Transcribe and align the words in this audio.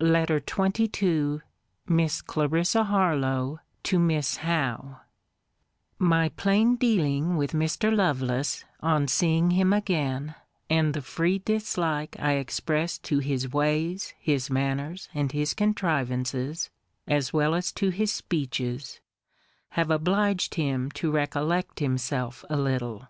LETTER 0.00 0.40
XXII 0.48 1.40
MISS 1.86 2.22
CLARISSA 2.22 2.84
HARLOWE, 2.84 3.58
TO 3.82 3.98
MISS 3.98 4.38
HOWE 4.38 4.96
My 5.98 6.30
plain 6.30 6.76
dealing 6.76 7.36
with 7.36 7.52
Mr. 7.52 7.94
Lovelace, 7.94 8.64
on 8.80 9.06
seeing 9.08 9.50
him 9.50 9.74
again, 9.74 10.36
and 10.70 10.94
the 10.94 11.02
free 11.02 11.38
dislike 11.38 12.16
I 12.18 12.36
expressed 12.36 13.02
to 13.02 13.18
his 13.18 13.52
ways, 13.52 14.14
his 14.18 14.48
manners, 14.48 15.10
and 15.12 15.30
his 15.32 15.52
contrivances, 15.52 16.70
as 17.06 17.34
well 17.34 17.54
as 17.54 17.70
to 17.72 17.90
his 17.90 18.10
speeches, 18.10 19.00
have 19.72 19.90
obliged 19.90 20.54
him 20.54 20.90
to 20.92 21.10
recollect 21.10 21.80
himself 21.80 22.42
a 22.48 22.56
little. 22.56 23.08